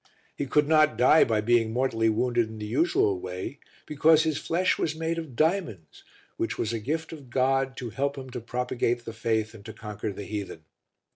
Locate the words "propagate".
8.41-9.05